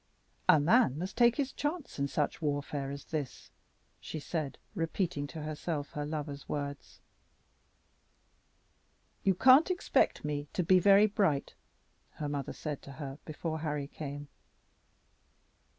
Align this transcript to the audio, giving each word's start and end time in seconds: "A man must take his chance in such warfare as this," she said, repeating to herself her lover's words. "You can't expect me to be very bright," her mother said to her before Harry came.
"A 0.49 0.59
man 0.59 0.97
must 0.97 1.15
take 1.15 1.35
his 1.35 1.53
chance 1.53 1.99
in 1.99 2.07
such 2.07 2.41
warfare 2.41 2.89
as 2.89 3.05
this," 3.05 3.51
she 3.99 4.19
said, 4.19 4.57
repeating 4.73 5.27
to 5.27 5.43
herself 5.43 5.91
her 5.91 6.07
lover's 6.07 6.49
words. 6.49 7.01
"You 9.21 9.35
can't 9.35 9.69
expect 9.69 10.25
me 10.25 10.47
to 10.53 10.63
be 10.63 10.79
very 10.79 11.05
bright," 11.05 11.53
her 12.13 12.27
mother 12.27 12.51
said 12.51 12.81
to 12.81 12.93
her 12.93 13.19
before 13.25 13.59
Harry 13.59 13.85
came. 13.87 14.27